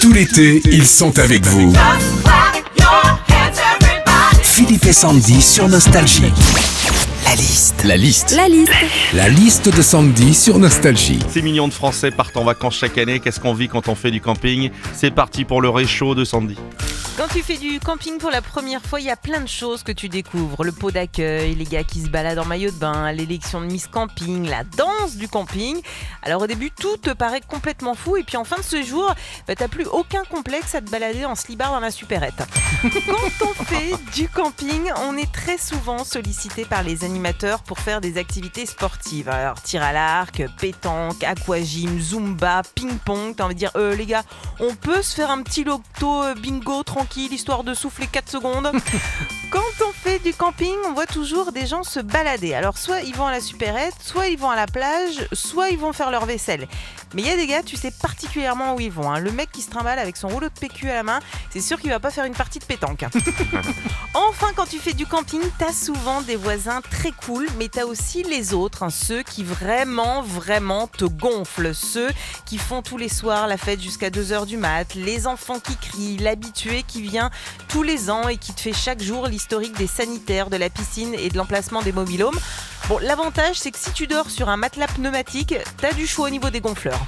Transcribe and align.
Tout 0.00 0.12
l'été, 0.12 0.60
ils 0.66 0.86
sont 0.86 1.18
avec 1.18 1.44
vous. 1.46 1.72
Philippe 4.42 4.86
et 4.86 4.92
Sandy 4.92 5.40
sur 5.40 5.68
Nostalgie. 5.68 6.32
La 7.24 7.34
liste. 7.34 7.84
La 7.84 7.96
liste. 7.96 8.34
La 8.36 8.48
liste. 8.48 8.72
La 9.14 9.28
liste 9.28 9.74
de 9.74 9.82
Sandy 9.82 10.34
sur 10.34 10.58
Nostalgie. 10.58 11.18
6 11.28 11.42
millions 11.42 11.68
de 11.68 11.72
Français 11.72 12.10
partent 12.10 12.36
en 12.36 12.44
vacances 12.44 12.76
chaque 12.76 12.96
année. 12.98 13.20
Qu'est-ce 13.20 13.40
qu'on 13.40 13.54
vit 13.54 13.68
quand 13.68 13.88
on 13.88 13.94
fait 13.94 14.10
du 14.10 14.20
camping? 14.20 14.70
C'est 14.94 15.10
parti 15.10 15.44
pour 15.44 15.60
le 15.60 15.68
réchaud 15.68 16.14
de 16.14 16.24
Sandy. 16.24 16.56
Quand 17.18 17.26
tu 17.26 17.42
fais 17.42 17.56
du 17.56 17.80
camping 17.80 18.18
pour 18.18 18.30
la 18.30 18.40
première 18.40 18.80
fois, 18.80 19.00
il 19.00 19.06
y 19.06 19.10
a 19.10 19.16
plein 19.16 19.40
de 19.40 19.48
choses 19.48 19.82
que 19.82 19.90
tu 19.90 20.08
découvres. 20.08 20.62
Le 20.62 20.70
pot 20.70 20.92
d'accueil, 20.92 21.56
les 21.56 21.64
gars 21.64 21.82
qui 21.82 22.00
se 22.00 22.08
baladent 22.08 22.38
en 22.38 22.44
maillot 22.44 22.70
de 22.70 22.76
bain, 22.76 23.10
l'élection 23.10 23.60
de 23.60 23.66
Miss 23.66 23.88
Camping, 23.88 24.48
la 24.48 24.62
danse 24.62 25.16
du 25.16 25.26
camping. 25.26 25.82
Alors 26.22 26.42
au 26.42 26.46
début, 26.46 26.70
tout 26.70 26.96
te 26.96 27.10
paraît 27.10 27.40
complètement 27.40 27.94
fou. 27.94 28.16
Et 28.16 28.22
puis 28.22 28.36
en 28.36 28.44
fin 28.44 28.58
de 28.58 28.62
ce 28.62 28.84
jour, 28.84 29.12
bah, 29.48 29.56
t'as 29.56 29.66
plus 29.66 29.84
aucun 29.86 30.22
complexe 30.30 30.76
à 30.76 30.80
te 30.80 30.88
balader 30.90 31.24
en 31.24 31.34
slibard 31.34 31.72
dans 31.72 31.80
la 31.80 31.90
supérette. 31.90 32.40
Quand 32.82 33.46
on 33.46 33.64
fait 33.64 33.94
du 34.14 34.28
camping, 34.28 34.88
on 34.98 35.16
est 35.16 35.32
très 35.32 35.58
souvent 35.58 36.04
sollicité 36.04 36.66
par 36.66 36.84
les 36.84 37.02
animateurs 37.02 37.64
pour 37.64 37.80
faire 37.80 38.00
des 38.00 38.16
activités 38.16 38.64
sportives. 38.64 39.28
Alors 39.28 39.60
tir 39.60 39.82
à 39.82 39.92
l'arc, 39.92 40.44
pétanque, 40.60 41.24
aquagym, 41.24 41.98
zumba, 41.98 42.62
ping-pong. 42.76 43.34
T'as 43.36 43.44
envie 43.44 43.54
de 43.54 43.58
dire, 43.58 43.72
euh, 43.74 43.96
les 43.96 44.06
gars, 44.06 44.22
on 44.60 44.76
peut 44.76 45.02
se 45.02 45.16
faire 45.16 45.32
un 45.32 45.42
petit 45.42 45.64
loto 45.64 46.22
euh, 46.22 46.36
bingo 46.36 46.84
tranquille, 46.84 47.07
histoire 47.16 47.64
de 47.64 47.74
souffler 47.74 48.06
4 48.06 48.28
secondes. 48.28 48.70
Quand 49.50 49.60
fait 50.08 50.18
du 50.20 50.32
camping, 50.32 50.74
on 50.86 50.94
voit 50.94 51.04
toujours 51.06 51.52
des 51.52 51.66
gens 51.66 51.82
se 51.82 52.00
balader. 52.00 52.54
Alors 52.54 52.78
soit 52.78 53.02
ils 53.02 53.14
vont 53.14 53.26
à 53.26 53.30
la 53.30 53.42
supérette, 53.42 53.92
soit 54.02 54.28
ils 54.28 54.38
vont 54.38 54.48
à 54.48 54.56
la 54.56 54.66
plage, 54.66 55.28
soit 55.34 55.68
ils 55.68 55.76
vont 55.78 55.92
faire 55.92 56.10
leur 56.10 56.24
vaisselle. 56.24 56.66
Mais 57.14 57.22
il 57.22 57.28
y 57.28 57.30
a 57.30 57.36
des 57.36 57.46
gars, 57.46 57.62
tu 57.62 57.76
sais 57.76 57.90
particulièrement 57.90 58.74
où 58.74 58.80
ils 58.80 58.90
vont. 58.90 59.10
hein. 59.10 59.18
Le 59.18 59.32
mec 59.32 59.50
qui 59.52 59.60
se 59.60 59.68
trimballe 59.70 59.98
avec 59.98 60.16
son 60.16 60.28
rouleau 60.28 60.48
de 60.48 60.58
PQ 60.58 60.88
à 60.90 60.94
la 60.94 61.02
main, 61.02 61.20
c'est 61.50 61.60
sûr 61.60 61.78
qu'il 61.78 61.90
va 61.90 62.00
pas 62.00 62.10
faire 62.10 62.24
une 62.24 62.34
partie 62.34 62.58
de 62.58 62.64
pétanque. 62.64 63.04
Enfin, 64.14 64.48
quand 64.56 64.66
tu 64.66 64.78
fais 64.78 64.94
du 64.94 65.06
camping, 65.06 65.40
t'as 65.58 65.72
souvent 65.72 66.22
des 66.22 66.34
voisins 66.34 66.80
très 66.80 67.12
cool, 67.12 67.46
mais 67.58 67.68
t'as 67.68 67.84
aussi 67.84 68.22
les 68.24 68.52
autres, 68.52 68.82
hein, 68.82 68.90
ceux 68.90 69.22
qui 69.22 69.44
vraiment, 69.44 70.22
vraiment 70.22 70.86
te 70.88 71.04
gonflent, 71.04 71.74
ceux 71.74 72.08
qui 72.44 72.58
font 72.58 72.82
tous 72.82 72.96
les 72.96 73.08
soirs 73.10 73.46
la 73.46 73.56
fête 73.56 73.80
jusqu'à 73.80 74.10
2h 74.10 74.46
du 74.46 74.56
mat, 74.56 74.94
les 74.94 75.26
enfants 75.26 75.60
qui 75.60 75.76
crient, 75.76 76.16
l'habitué 76.16 76.82
qui 76.84 77.02
vient 77.02 77.30
tous 77.68 77.82
les 77.82 78.10
ans 78.10 78.28
et 78.28 78.38
qui 78.38 78.52
te 78.54 78.60
fait 78.60 78.72
chaque 78.72 79.02
jour 79.02 79.26
l'historique 79.28 79.76
des 79.76 79.86
sanitaires, 79.98 80.48
de 80.48 80.56
la 80.56 80.70
piscine 80.70 81.14
et 81.14 81.28
de 81.28 81.36
l'emplacement 81.36 81.82
des 81.82 81.90
mobilhomes. 81.92 82.38
Bon, 82.88 82.98
l'avantage, 83.02 83.58
c'est 83.58 83.72
que 83.72 83.78
si 83.78 83.90
tu 83.92 84.06
dors 84.06 84.30
sur 84.30 84.48
un 84.48 84.56
matelas 84.56 84.86
pneumatique, 84.86 85.54
t'as 85.80 85.92
du 85.92 86.06
choix 86.06 86.28
au 86.28 86.30
niveau 86.30 86.50
des 86.50 86.60
gonfleurs. 86.60 87.00